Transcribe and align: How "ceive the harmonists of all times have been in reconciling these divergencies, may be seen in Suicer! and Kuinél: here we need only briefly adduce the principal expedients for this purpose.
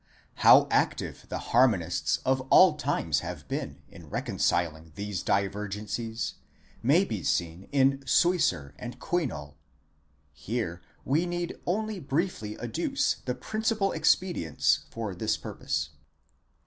How 0.37 0.67
"ceive 0.97 1.29
the 1.29 1.37
harmonists 1.53 2.17
of 2.25 2.41
all 2.49 2.73
times 2.73 3.19
have 3.19 3.47
been 3.47 3.83
in 3.87 4.09
reconciling 4.09 4.91
these 4.95 5.21
divergencies, 5.21 6.33
may 6.81 7.05
be 7.05 7.21
seen 7.21 7.67
in 7.71 7.99
Suicer! 8.07 8.73
and 8.79 8.99
Kuinél: 8.99 9.53
here 10.33 10.81
we 11.05 11.27
need 11.27 11.55
only 11.67 11.99
briefly 11.99 12.57
adduce 12.57 13.23
the 13.25 13.35
principal 13.35 13.91
expedients 13.91 14.85
for 14.89 15.13
this 15.13 15.37
purpose. 15.37 15.91